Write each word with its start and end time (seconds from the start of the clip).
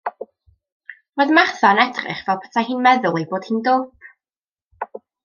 Roedd 1.19 1.33
Martha 1.37 1.69
yn 1.75 1.81
edrych 1.83 2.23
fel 2.29 2.39
petai 2.45 2.63
hi'n 2.71 2.81
meddwl 2.87 3.21
ei 3.21 3.29
bod 3.35 3.47
hi'n 3.51 3.61
dwp. 3.69 4.09